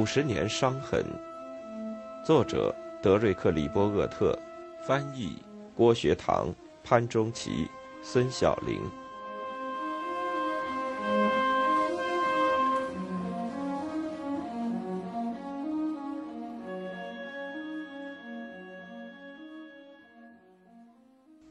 [0.00, 1.04] 五十年伤痕，
[2.24, 4.34] 作者德瑞克·里波厄特，
[4.82, 5.36] 翻译
[5.76, 6.48] 郭学堂、
[6.82, 7.68] 潘中奇、
[8.02, 8.80] 孙晓玲。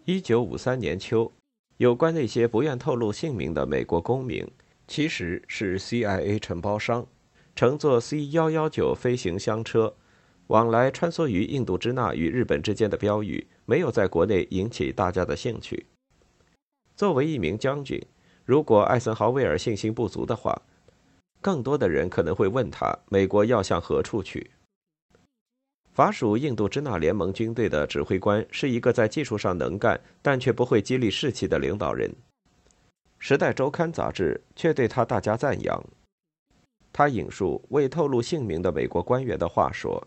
[0.05, 1.31] 一九五三年秋，
[1.77, 4.43] 有关那些不愿透露姓名的美国公民，
[4.87, 7.05] 其实是 CIA 承包商。
[7.59, 9.93] 乘坐 C 幺幺九飞行箱车，
[10.47, 15.85] 往来穿梭于印度支那与日本之间的标语，没有在国内引起大家的兴趣。
[16.95, 18.01] 作为一名将军，
[18.45, 20.61] 如果艾森豪威尔信心不足的话，
[21.41, 24.51] 更多的人可能会问他：美国要向何处去？
[25.91, 32.09] 法属印度支那联盟军队的指挥官是一个在技术上能干，但却不会激励士气的领导人。
[33.17, 35.83] 《时代周刊》杂志却对他大加赞扬。
[36.99, 40.05] 他引述未透露姓名的美国官员的话说：“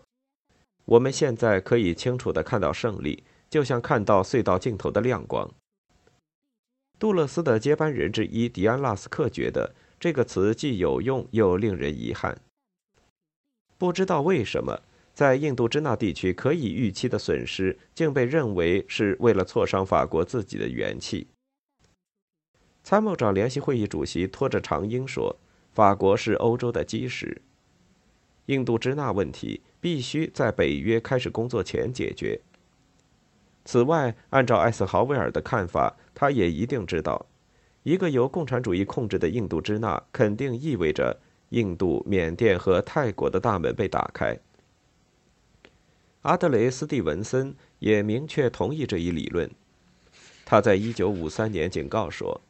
[0.85, 5.49] 我们现在可以清楚地看到胜利，就像看到隧道尽头的亮光。”
[6.99, 12.39] 杜勒斯的接班人之一迪安·拉斯克觉得这个词既有用又令人遗憾。
[13.79, 14.79] 不知道为什么，
[15.15, 21.25] 在印度支那地区可以预期的损失，竟被认为是为了挫伤法国自己的元气。
[22.83, 25.35] 参谋长联席会议主席拖着长缨说。
[25.73, 27.41] 法国是欧洲的基石。
[28.45, 32.39] 印度支那问题必须在北约开始工作前解决。
[33.65, 37.25] 此外，按照艾森豪威尔的看法，他也一定知道，
[37.83, 44.37] 一个由共产主义控制的印度支那肯定意味着印度、缅甸和泰国的大门被打开。
[46.21, 49.49] 阿德雷斯蒂文森也明确同意这一理论。
[50.45, 52.41] 他在一九五三年警告说。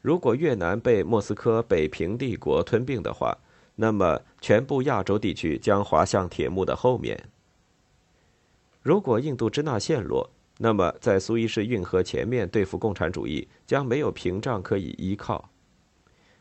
[0.00, 3.36] 如果越南被莫斯科北平帝国吞并的话，
[3.76, 7.28] 那么全部亚洲地区将滑向铁幕的后面。
[8.82, 15.50] 如果印度支那陷落，那么在苏伊士运河前面对付共产主义将没有屏障可以依靠。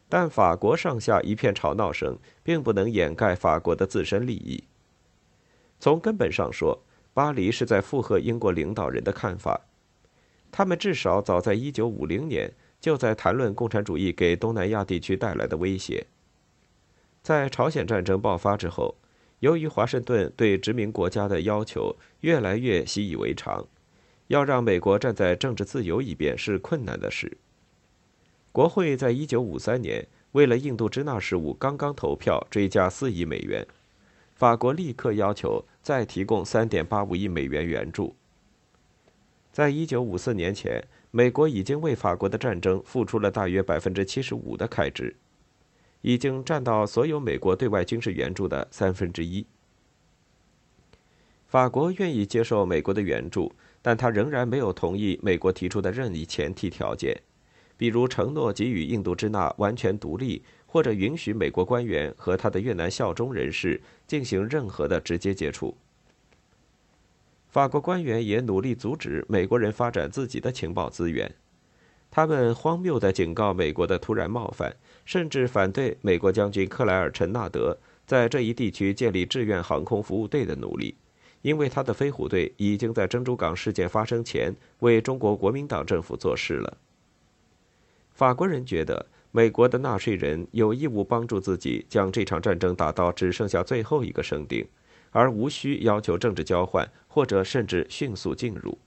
[0.08, 4.64] 但法国上下一片吵闹声，并不能掩盖法国的自身利益。
[5.82, 6.82] 从根本上说，
[7.14, 9.60] 巴黎是在附和英国领导人的看法，
[10.50, 12.54] 他们至少早在1950年。
[12.80, 16.08] 就在谈论共产主义给东南亚地区带来的威胁。
[17.22, 18.96] 在朝鲜战争爆发之后，
[19.40, 23.68] 由于华盛顿对殖民国家的要求越来越习以为常，
[24.28, 27.38] 要让美国站在政治自由一边是困难的事。
[28.52, 33.68] 国会在一九五三年为了印度支那事务刚刚投票追加四亿美元，
[34.34, 38.16] 法国立刻要求再提供三点八五亿美元援助。
[39.52, 40.82] 在一九五四年前。
[41.12, 45.16] 美国已经为法国的战争付出了大约百分之七十五的开支，
[46.02, 49.46] 已经占到所有美国对外军事援助的三分之一。
[51.48, 57.20] 法国愿意接受美国的援助，但他仍然没有同意美国提出的任意前提条件，
[57.76, 65.76] 比如承诺给予印度支那完全独立，或者允许美国官员和他的越南效忠人士进行任何的直接接触。
[67.50, 71.34] 法国官员也努力阻止美国人发展自己的情报资源，
[72.12, 80.96] 他们荒谬地警告美国的突然冒犯，甚至反对美国将军克莱尔·陈纳德在这一地区建立志愿航空服务队的努力，
[81.42, 86.78] 因为他的飞虎队已经在珍珠港事件发生前为中国国民党政府做事了。
[88.12, 94.64] 法国人觉得美国的纳税人有义务帮助自己将这场战争打到只剩下最后一个生丁。
[95.12, 98.78] 而无需要求政治交换，或者甚至迅速进入。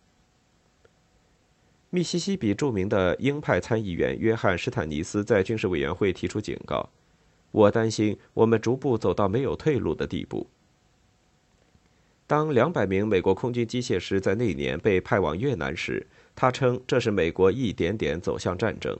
[1.90, 6.88] 密西西比著名的鹰派参议员约翰·施坦尼斯在军事委员会提出警告
[7.52, 10.46] ：“我担心我们逐步走到没有退路的地步。”
[12.26, 18.98] 当两百名美国空军机械师在那年被派往越南时，他称这是美国一点点走向战争。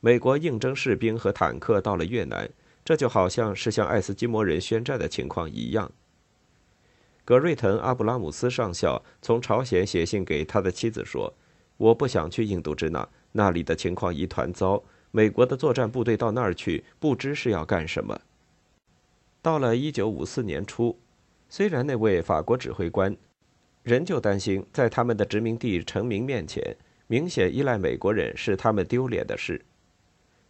[0.00, 2.50] 美国应征士兵和坦克到了越南。
[2.88, 5.92] 这就好像是向爱斯基摩人宣战的情况一样。
[7.22, 11.34] 格瑞滕·阿布拉姆斯上校从朝鲜写信给他的妻子说
[11.76, 14.82] ：“我不想去印度支那，那里的情况一团糟。
[15.10, 18.18] 美国的作战部队到那儿去，不知是要干什么。”
[19.42, 20.98] 到了1954年初，
[21.50, 23.14] 虽然那位法国指挥官
[23.82, 26.74] 仍旧担心在他们的殖民地臣民面前
[27.06, 29.62] 明显依赖美国人是他们丢脸的事。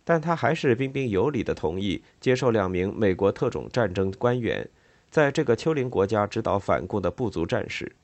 [0.08, 4.66] 但他还是彬彬有礼地同意接受两名美国特种战争官员
[5.10, 7.94] 在这个丘陵国家指导反共的部族战士。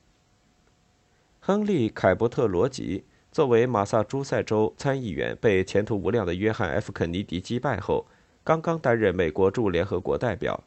[1.39, 8.05] 亨利·凯伯特·罗吉作为马萨诸塞州参议员，被前途无量的约翰 ·F· 肯尼迪击败后，
[8.43, 10.63] 刚刚担任美国驻联合国代表。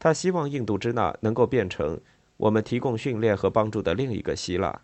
[0.00, 2.00] 他希望印度支那能够变成
[2.38, 4.80] 我们提供训练和帮助的另一个希腊。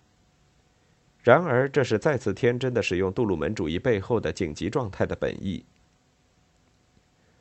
[1.22, 5.64] 然而，这是再次天真的使用杜鲁门主义背后的紧急状态的本意。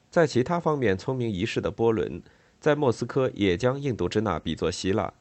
[0.10, 2.22] 在其他方面聪明一世的波伦，
[2.60, 5.06] 在莫斯科也将印度支那比作希腊，《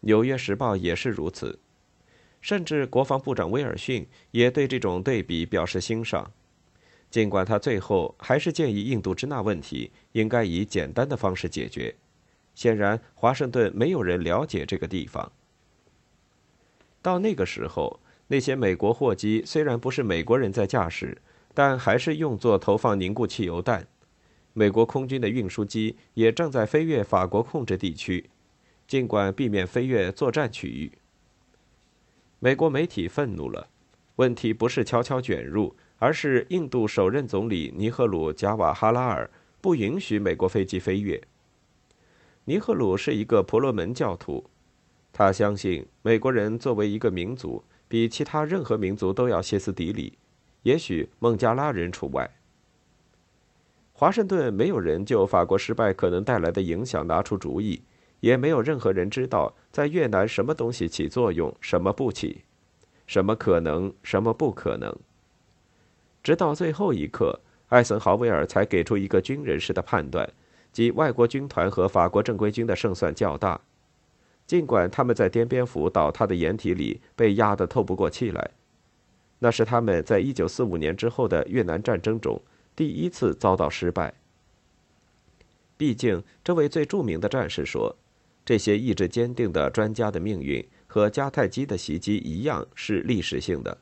[0.00, 1.58] 纽约时报》也是如此，
[2.40, 6.30] 甚至国防部长威尔逊也对这种对比表示欣赏。
[7.10, 11.94] 尽管他最后还是建议印度支那问题应该以简单的方式解决，
[12.54, 15.32] 显然华盛顿没有人了解这个地方。
[17.00, 21.16] 到那个时候，那些美国货机虽然不是美国人在驾驶，
[21.52, 23.86] 但还是用作投放凝固汽油弹。
[24.52, 28.30] 美国空军的运输机也正在飞越法国控制地区，
[28.86, 30.92] 尽管避免飞越作战区域。
[32.38, 33.68] 美国媒体愤怒了，
[34.16, 35.74] 问题不是悄悄卷入。
[35.98, 39.30] 而是印度首任总理尼赫鲁·贾瓦哈拉尔
[39.62, 41.18] 不允许美国飞机飞越。
[42.44, 44.44] 尼赫鲁是一个婆罗门教徒，
[45.12, 50.18] 他相信美国人作为一个民族，比其他任何民族都要歇斯底里，
[50.62, 52.30] 也许孟加拉人除外。
[53.92, 57.82] 华盛顿没有人就法国失败可能带来的影响拿出主意，
[58.20, 62.42] 也没有任何人知道在越南什么东西起作用，什么不起，
[63.06, 64.94] 什么可能，什么不可能。
[66.22, 67.38] 直到最后一刻，
[67.68, 70.28] 艾森豪威尔才给出一个军人式的判断，
[70.72, 73.60] 即外国军团和法国正规军的胜算较大。
[74.46, 78.50] 尽管他们在滇边府倒塌的掩体里被压得透不过气来，
[79.38, 82.40] 那是他们在1945年之后的越南战争中
[82.76, 84.14] 第一次遭到失败。
[85.76, 87.96] 毕竟，这位最著名的战士说
[88.44, 93.78] ：“这些意志坚定的专家的命运和迦太基的袭击一样是历史性的。”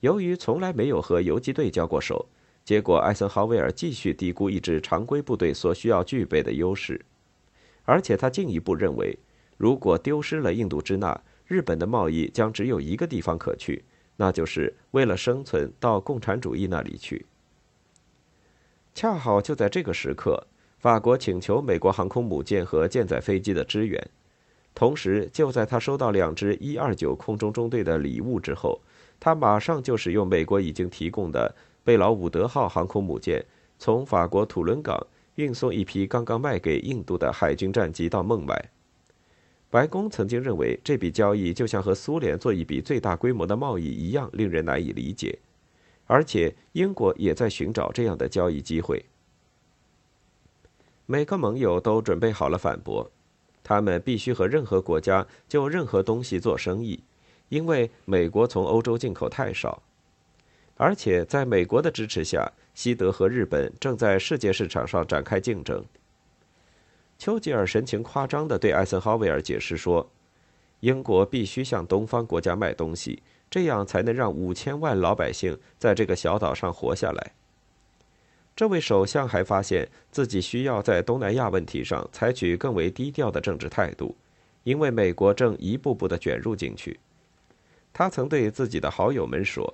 [0.00, 2.28] 由于从来没有和游击队交过手，
[2.62, 7.04] 结果艾森豪威尔继续低估一支常规部队所需要具备的优势，
[7.84, 9.18] 而且他进一步认为，
[9.56, 13.84] 如果丢失了印度支那，日本的贸易将只有一个地方可去，
[14.16, 17.26] 那就是为了生存到共产主义那里去。
[18.94, 20.46] 恰好就在这个时刻，
[20.78, 24.10] 法国请求美国航空母舰和舰载飞机的支援，
[24.74, 28.80] 同时就在他收到两支一二九空中中队的礼物之后。
[29.20, 33.42] 他马上就使用美国已经提供的贝劳伍德号航空母舰，
[33.78, 38.70] 从法国土伦港运送一批刚刚卖给印度的海军战机到孟买。
[39.70, 45.38] 白宫曾经认为这笔交易就像和苏联做一笔最大规模的贸易一样，令人难以理解。
[46.06, 49.04] 而且英国也在寻找这样的交易机会。
[51.06, 53.10] 每个盟友都准备好了反驳，
[53.62, 57.00] 他们必须和任何国家就任何东西做生意。
[57.48, 59.82] 因为美国从欧洲进口太少，
[60.76, 65.84] 而且在美国的支持下，西德和日本正在世界市场上展开竞争。
[67.16, 70.10] 丘吉尔神情夸张地对艾森豪威尔解释说
[70.80, 77.32] ：“英国必须向东方国家卖东西，这样才能让五千万老百姓在这个小岛上活下来。”
[78.56, 84.16] 这位首相还发现自己需要在东南亚问题上采取更为低调的政治态度，
[84.64, 86.98] 因为美国正一步步地卷入进去。
[87.92, 89.72] 他曾对自己的好友们说：“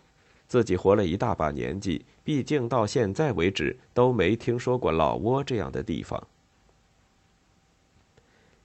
[0.51, 6.27] 自己活了一大把年纪，毕竟到现在为止都没听说过老挝这样的地方。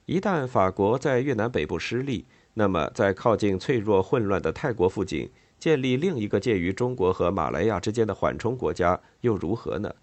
[0.07, 2.25] 一旦法国在越南北部失利，
[2.55, 9.93] 那么在靠近脆弱混乱的泰国附近建立另一个介于中国和马来亚之间的缓冲国家又如何呢？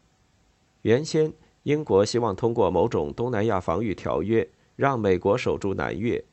[0.83, 1.33] 原先
[1.65, 6.25] 英国希望通过某种东南亚防御条约让美国守住南越，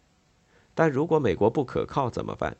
[0.75, 2.55] 但如果美国不可靠怎么办？”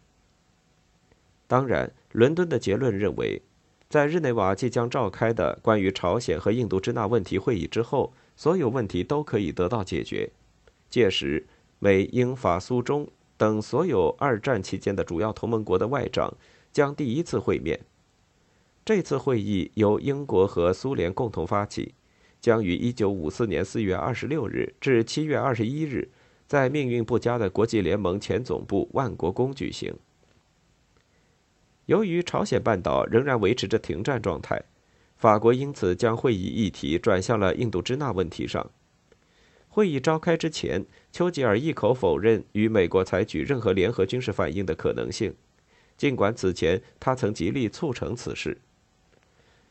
[1.49, 3.41] 当然，伦敦的结论认为，
[3.89, 10.29] 在日内瓦即将召开的关于朝鲜和印度支那问题会议之后，所有问题都可以得到解决。
[10.91, 11.47] 届时，
[11.79, 16.31] 美、英、法、苏、中等所有二战期间的主要同盟国的外长
[16.71, 17.79] 将第一次会面。
[18.85, 21.95] 这次会议由英国和苏联共同发起，
[22.39, 26.09] 将于1954年4月26日至7月21日，
[26.47, 29.91] 在命运不佳的国际联盟前总部万国宫举行。
[31.89, 34.61] 由于朝鲜半岛仍然维持着停战状态，
[35.17, 38.69] 法国因此将会议议题转向了印度支那问题上。
[39.69, 45.33] 会议召开之前，丘吉尔一口否认与美国采取任何联合军事反应的可能性，
[45.97, 48.59] 尽管此前他曾极力促成此事。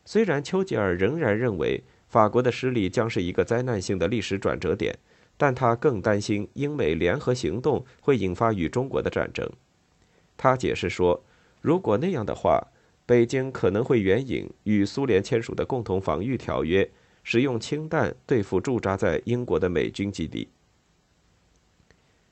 [0.03, 4.93] 虽然丘吉尔仍然认为法国的失利将是一个灾难性的历史转折点，
[5.37, 9.49] 但他更担心英美联合行动会引发与中国的战争。
[10.35, 11.23] 他解释说。
[11.61, 12.67] 如果那样的话，
[13.05, 16.89] 北京可能会援引与苏联签署的共同防御条约，
[17.23, 20.47] 使用氢弹对付驻扎在英国的美军基地。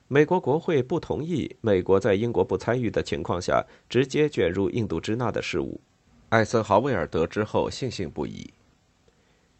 [0.08, 5.82] 美国国会不同意美国在英国不参与的情况下直接卷入印度支那的事务。
[6.30, 8.52] 艾森豪威尔得知后悻悻不已。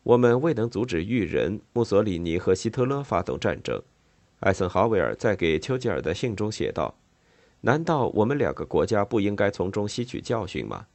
[0.04, 3.82] 我们未能阻止裕人、墨索里尼和希特勒发动战争，
[4.40, 6.96] 艾森豪威尔在给丘吉尔的信中写道
[7.62, 10.88] ：“难道我们两个国家不应该从中吸取教训吗？”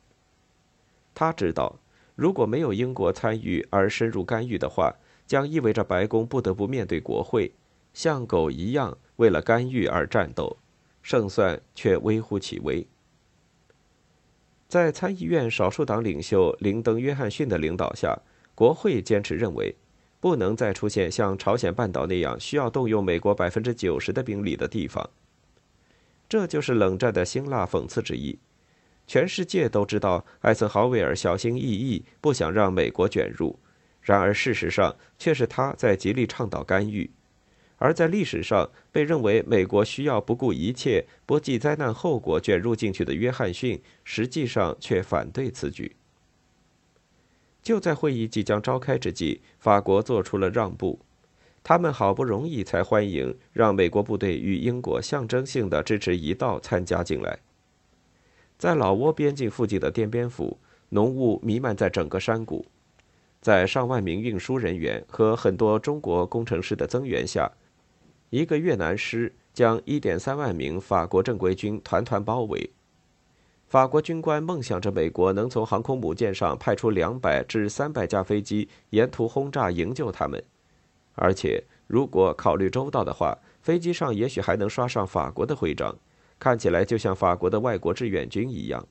[1.14, 1.78] 他知道，
[2.14, 4.94] 如果没有英国参与而深入干预的话，
[5.26, 7.52] 将意味着白宫不得不面对国会，
[7.92, 10.56] 像狗一样为了干预而战斗，
[11.02, 12.86] 胜算却微乎其微。
[14.68, 18.18] 在参议院少数党领袖林登·约翰逊的领导下，
[18.54, 19.76] 国会坚持认为，
[20.18, 25.10] 不能再出现像朝鲜半岛那样需要动用美国百分之九十的兵力的地方。
[26.32, 28.38] 这就是冷战的辛辣讽刺之一。
[29.06, 33.58] 全世界都知道艾森豪威尔小心翼翼，不想让美国卷入，
[34.00, 37.10] 然而事实上却是他在极力倡导干预。
[37.76, 45.94] 而在历史上被认为美国需要不顾一切、不计灾难后果卷入进去的约翰逊，实际上却反对此举。
[47.62, 50.98] 就在会议即将召开之际，法国做出了让步，
[51.64, 57.38] 他们好不容易才欢迎让美国部队与英国象征性的支持一道参加进来。
[58.58, 60.58] 在老挝边境附近的滇边府，
[60.90, 62.66] 浓雾弥漫在整个山谷，
[63.40, 67.50] 在上万名运输人员和很多中国工程师的增援下。
[68.30, 72.70] 一个越南师将1.3万名法国正规军团团包围。
[73.68, 80.42] 法国军官梦想着美国能从航空母舰上派出200至300架飞机，沿途轰炸营救他们。
[81.14, 85.94] 而且，如果考虑周到的话，飞机上也许还能刷上法国的徽章，
[86.38, 88.86] 看起来就像法国的外国志愿军一样。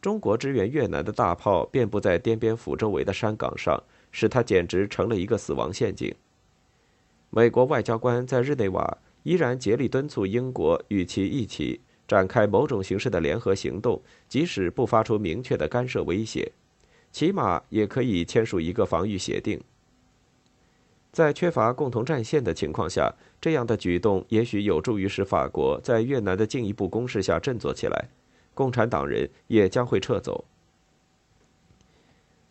[0.00, 6.14] 中国支援越南的大炮遍布在滇边府周围的山岗上，使它简直成了一个死亡陷阱。
[7.28, 16.50] 美国外交官在日内瓦依然竭力敦促英国与其一起展开某种形式的联合行动，即使不发出明确的干涉威胁，
[17.12, 19.60] 起码也可以签署一个防御协定。
[21.12, 28.08] 在缺乏共同战线的情况下，这样的举动也许有助于使法国在越南的进一步攻势下振作起来，
[28.54, 30.44] 共产党人也将会撤走。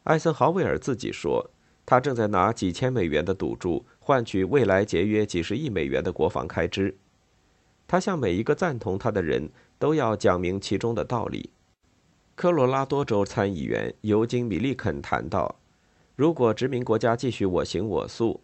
[0.04, 1.50] 艾森豪威尔自己说。
[1.86, 6.96] 他正在拿几千美元的赌注换取未来节约几十亿美元的国防开支。
[7.88, 9.50] 他向每一个赞同他的人
[9.80, 11.50] 都要讲明其中的道理。
[12.36, 15.56] 科罗拉多州参议员尤金·米利肯谈到
[16.16, 18.40] ：“如果殖民国家继续我行我素，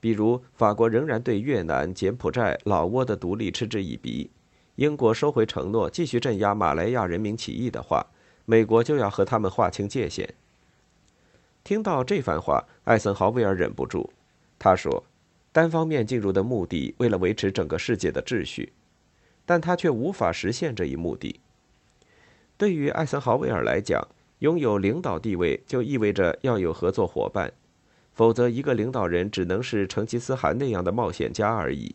[0.00, 4.30] 比如法国仍然对越南、柬埔寨、老挝的独立嗤之以鼻，
[4.76, 8.06] 英国收回承诺继续镇压马来亚人民起义的话，
[8.44, 10.34] 美国就要和他们划清界限。”
[11.64, 14.12] 听到这番话，艾森豪威尔忍不住。
[14.58, 15.04] 他说
[15.52, 18.72] ：“单方面进入的目的，为了维持整个世界的秩序，
[19.44, 21.40] 但他却无法实现这一目的。
[22.56, 24.06] 对于艾森豪威尔来讲，
[24.38, 27.52] 拥有领导地位就意味着要有合作伙伴，
[28.18, 31.94] 否则一个领导人只能是成吉思汗那样的冒险家而已。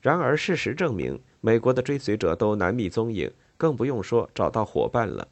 [0.00, 5.28] 然而，事实证明，美国的追随者都难觅踪影，更不用说找到伙伴了。”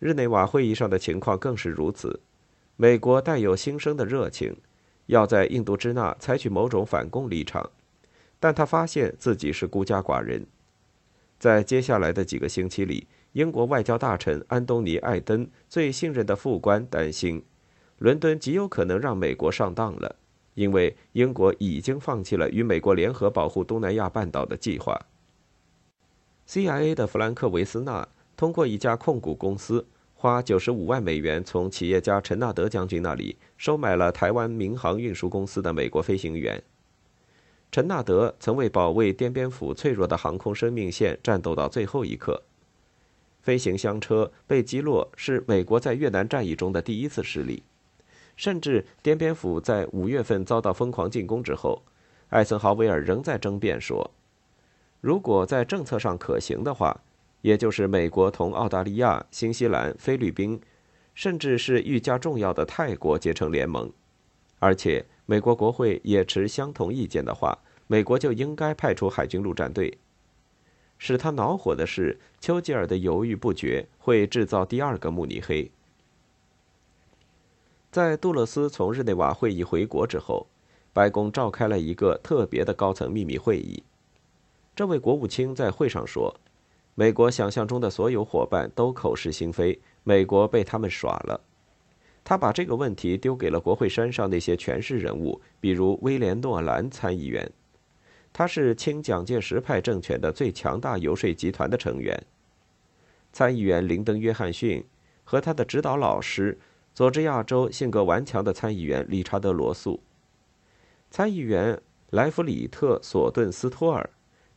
[0.00, 2.18] 日内瓦会议上的情况更是如此，
[2.74, 4.56] 美国带有新生的热情，
[5.06, 7.70] 要在印度支那采取某种反攻立场，
[8.40, 10.44] 但他发现自己是孤家寡人。
[11.38, 17.44] 在接下来的几个星期里，英国外交大臣安东尼·艾登最信任的副官担心，
[18.00, 20.16] 伦敦极有可能让美国上当了，
[20.54, 24.98] 因为英国已经放弃了与美国联合保护东南亚半岛的计划。
[26.48, 28.08] CIA 的弗兰克·维斯纳。
[28.36, 36.62] 通过一家控股公司花九十五万美元从企业家陈纳德将军那里收买了台湾民航运输公司的美国飞行员。
[37.70, 42.42] 陈纳德曾为保卫滇边府脆弱的航空生命线战斗到最后一刻。
[43.42, 47.62] 飞行箱车被击落是美国在越南战役中的第一次失利。
[48.36, 51.82] 甚至滇边府在五月份遭到疯狂进攻之后，
[52.28, 54.10] 艾森豪威尔仍在争辩说，
[55.00, 57.00] 如果在政策上可行的话。
[57.42, 60.60] 也就是美国同澳大利亚、新西兰、菲律宾，
[61.14, 63.90] 甚至是愈加重要的泰国结成联盟，
[64.58, 69.96] 而且美国国会也持相同意见的话，美国就应该派出海军陆战队。
[70.98, 75.70] 使他恼火的是，丘吉尔的犹豫不决会制造第二个慕尼黑。
[77.90, 80.46] 在杜勒斯从日内瓦会议回国之后，
[80.92, 83.82] 白宫召开了一个特别的高层秘密会议。
[84.76, 86.34] 这位国务卿在会上说。
[86.94, 91.40] 美国想象中的所有伙伴都口是心非，美国被他们耍了。
[92.22, 97.50] 他把这个问题丢给了国会山上那些权势人物，比如威廉·诺兰参议员。
[98.32, 102.22] 他是亲蒋介石派政权的最强大游说集团的成员。
[103.32, 104.84] 参议员林登·约翰逊
[105.24, 106.58] 和他的指导老师，
[106.94, 110.00] 佐治亚州性格顽强的参议员理查德·罗素。
[111.10, 111.80] 参议员
[112.10, 114.08] 莱弗里特·索顿斯托尔，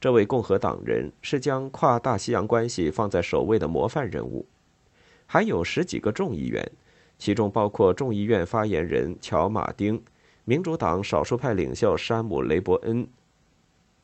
[0.01, 4.45] 这位共和党人是将跨大西洋关系放在首位的模范人物。
[5.25, 6.71] 还有十几个众议员，
[7.17, 10.03] 其中包括众议院发言人乔·马丁、
[10.43, 13.07] 民主党少数派领袖山姆·雷伯恩。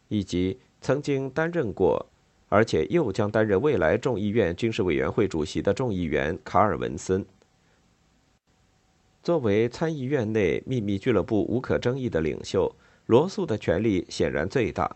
[0.07, 2.03] 以及曾经担任过，
[2.47, 7.23] 而且又将担任未来众议院军事委员会主席的众议员卡尔文森。
[9.21, 14.95] 作为参议院内秘密俱乐部无可争议的领袖，罗素的权力显然最大。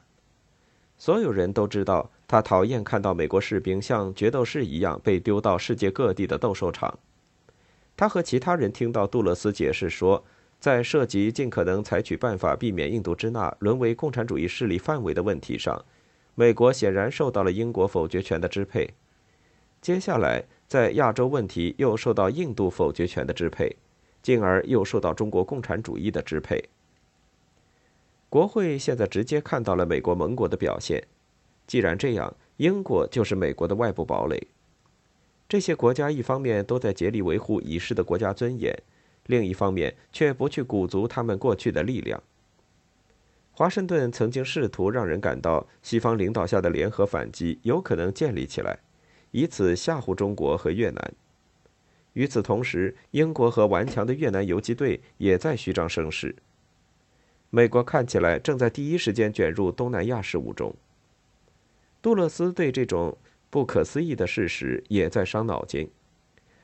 [0.98, 6.98] 所有人都知道，他讨厌看到美国士兵像决斗士一样被丢到世界各地的斗兽场。
[7.96, 10.24] 他和其他人听到杜勒斯解释说。
[10.60, 15.84] 在涉及尽可能采取办法避免印度支那沦为共产主义势力范围的问题上，
[16.36, 18.90] 美国显然受到了英国否决权的支配。
[19.82, 23.76] 接下来，在亚洲问题又受到印度否决权的支配，
[24.24, 26.70] 进而又受到中国共产主义的支配。
[28.30, 31.06] 国会现在直接看到了美国盟国的表现。
[31.68, 34.48] 既然这样，英国就是美国的外部堡垒。
[35.48, 38.76] 这些国家一方面都在竭力维护已逝的国家尊严。
[39.28, 42.22] 另一方面，却不去鼓足他们过去的力量。
[43.52, 48.80] 华盛顿曾经试图让人感到，西方领导下的联合反击有可能建立起来，
[49.32, 51.14] 以此吓唬中国和越南。
[52.14, 56.36] 与此同时，英国和顽强的越南游击队也在虚张声势。
[57.50, 60.74] 美国看起来正在第一时间卷入东南亚事务中。
[62.02, 63.18] 杜勒斯对这种
[63.50, 65.90] 不可思议的事实也在伤脑筋，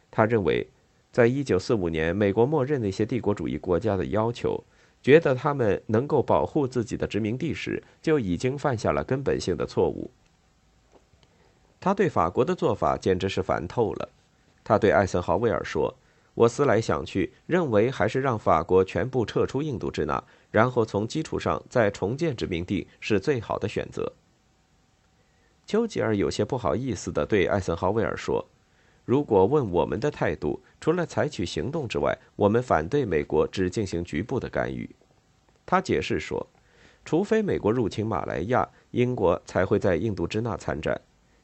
[0.09, 0.67] 他认为。
[1.11, 4.63] 在一九四五年，美国默认那些帝国主义国家的要求，
[5.01, 10.11] 觉得他们能够保护自己的殖民地时，就已经犯下了根本性的错误。
[11.79, 14.09] 他对法国的做法简直是烦透了。
[14.69, 15.91] 他对艾森豪威尔说
[16.35, 24.13] ：“我思来想去，认为还是让法国全部撤出印度支那，然后从基础上再重建殖民地是最好的选择。”
[25.65, 28.45] 丘吉尔有些不好意思地对艾森豪威尔说。
[29.05, 34.87] 如果问我们的态度，除了采取行动之外，我们反对美国只进行局部的干预。
[35.65, 36.45] 他解释说，
[37.03, 41.01] 除非美国入侵马来亚，英国才会在印度支那参战，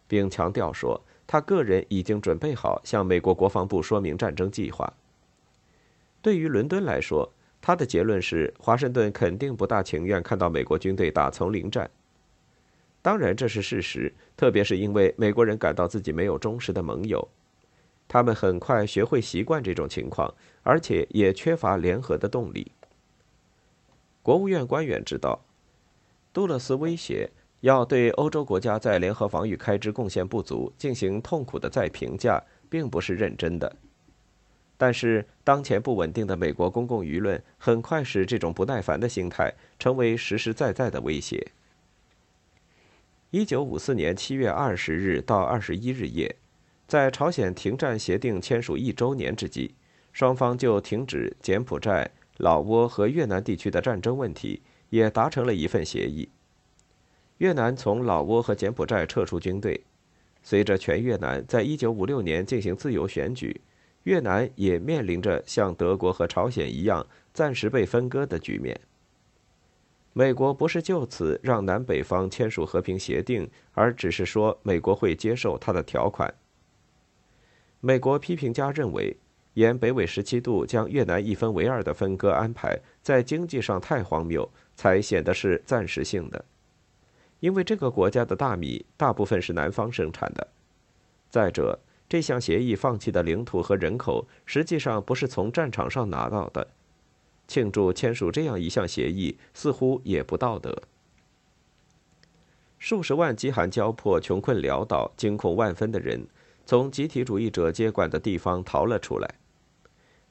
[0.07, 4.91] 并强调说，他个人已经准备好向美国国防部说明战争计划。
[6.21, 11.89] 对于伦敦来说，他的结论是，华盛顿肯定不大情愿看到美国军队打丛林战。
[13.01, 17.27] 当然，这是事实，特别是因为美国人感到自己没有忠实的盟友。
[18.07, 22.71] 他们很快学会习惯这种情况，而且也缺乏联合的动力。
[24.21, 25.43] 国务院官员知道，
[26.33, 27.29] 杜勒斯威胁
[27.65, 33.75] 要对欧洲国家在联合防御开支贡献不足进行痛苦的再评价，并不是认真的。
[34.77, 41.43] 但是，当前不稳定的美国公共舆论很快使这种不耐烦的心态成为实实在在的威胁。
[43.31, 46.35] 一九五四年七月二十日到二十一日夜。
[46.87, 49.71] 在朝鲜停战协定签署一周年之际，
[50.13, 56.29] 双方就停止柬埔寨、老挝和越南地区的战争问题也达成了一份协议。
[57.37, 59.81] 越南从老挝和柬埔寨撤出军队。
[60.41, 63.59] 随着全越南在一九五六年进行自由选举，
[64.03, 68.79] 越南也面临着像德国和朝鲜一样暂时被分割的局面。
[70.13, 76.33] 美国不是就此让南北方签署和平协定，而只是说美国会接受他的条款。
[77.81, 79.17] 美国批评家认为，
[79.55, 86.45] 沿北纬十七度将越南一分为二的分割安排，在经济上太荒谬，才显得是暂时性的。
[87.45, 90.47] 因为这个国家的大米大部分是南方生产的。
[91.29, 91.77] 再者，
[92.09, 96.67] 这项协议放弃的领土和人口，实际上不是从战场上拿到的。
[97.47, 100.75] 庆祝签署这样一项协议，似乎也不道德。
[102.79, 106.25] 数十万饥寒交迫、穷困潦倒、惊恐万分的人。
[106.65, 109.35] 从集体主义者接管的地方逃了出来。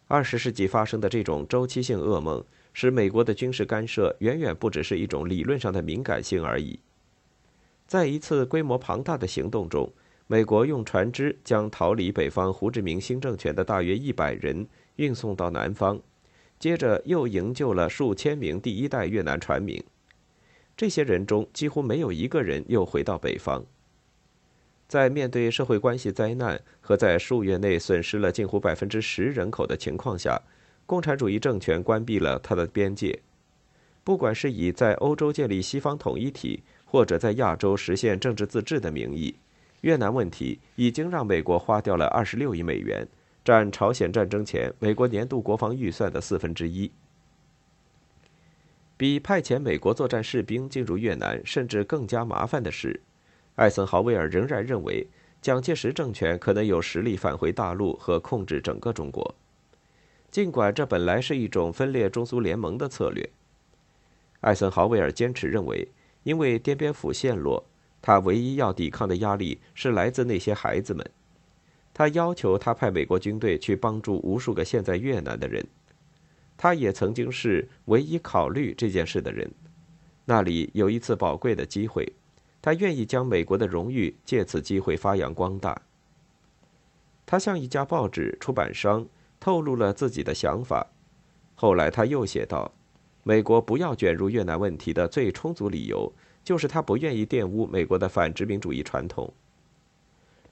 [0.09, 6.81] 二十世纪发生的这种周期性噩梦，使美国的军事干涉远远不只是一种理论上的敏感性而已。
[7.95, 9.89] 在一次规模庞大的行动中，
[10.27, 16.01] 美国用船只将逃离北方胡志明新政权的大约一百人运送到南方，
[16.59, 19.81] 接着又营救了数千名第一代越南船民。
[20.77, 23.65] 这些人中几乎没有一个人又回到北方。
[24.89, 30.43] 在面对社会关系灾难和在数月内损失了近乎百分之十人口的情况下，
[30.85, 33.21] 共产主义政权关闭了它的边界。
[34.03, 39.35] 不管是以在欧洲建立西方统一体，或者在亚洲实现政治自治的名义，
[39.81, 43.05] 越南问题已经让美国花掉了二十六亿美元，
[43.45, 46.93] 占朝鲜战争前美国年度国防预算的四分之一。
[48.97, 53.01] 比派遣美国作战士兵进入越南甚至更加麻烦的是。
[53.57, 55.09] 艾森豪威尔仍然认为，
[55.43, 59.35] 蒋介石政权可能有实力返回大陆和控制整个中国，
[60.31, 63.29] 尽管这本来是一种分裂中苏联盟的策略。
[64.43, 65.89] 艾森豪威尔坚持认为，
[66.25, 67.65] 因为滇边府陷落，
[68.03, 71.09] 他唯一要抵抗的压力是来自那些孩子们。
[71.95, 75.65] 他要求他派美国军队去帮助无数个现在越南的人。
[76.57, 79.49] 他也曾经是唯一考虑这件事的人。
[80.25, 82.13] 那里有一次宝贵的机会。
[82.61, 85.83] 他愿意将美国的荣誉借此机会发扬光大。
[87.27, 89.07] 他向一家报纸出版商
[89.39, 90.87] 透露了自己的想法。
[91.55, 92.73] 后来他又写道
[93.25, 96.13] ：“美国不要卷入越南问题的最充足理由，
[96.45, 99.33] 就是他不愿意玷污美国的反殖民主义传统。”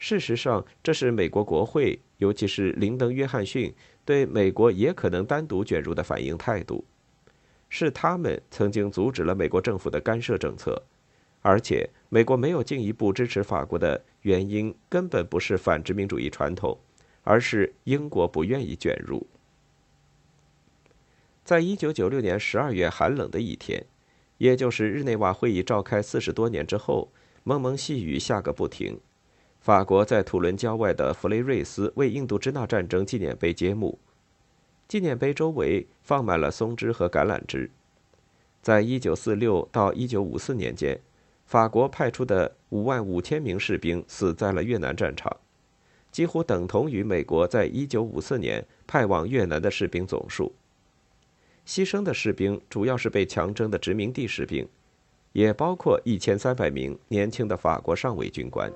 [0.00, 3.72] 事实上，这是美国国会，尤其是林登·约翰逊
[4.04, 6.84] 对美国也可能单独卷入的反应态度。
[7.68, 10.82] 是他们曾经阻止了美国政府的干涉政策。
[11.40, 16.78] 而且，美国没有进一步支持法国的原因，根本不是反殖民主义传统，
[17.22, 19.26] 而是英国不愿意卷入。
[21.44, 23.84] 在一九九六年十二月寒冷的一天，
[24.38, 27.10] 也就是日内瓦会议召开四十多年之后，
[27.44, 29.00] 蒙蒙细雨下个不停。
[29.60, 33.98] 法国在土伦郊外的弗雷瑞斯为印度支那战争纪念碑揭幕，
[34.88, 37.70] 纪念碑周围放满了松枝和橄榄枝。
[38.60, 41.00] 在一九四六到一九五四年间。
[41.44, 45.36] 法国派出的五万五千名士兵死在了越南战场，
[46.10, 50.50] 几乎等同于美国在一九五四年派往越南的士兵总数。
[51.66, 54.68] 牺牲的士兵主要是被强征的殖民地士兵，
[55.32, 58.70] 也包括一千三百名年轻的法国上尉军官。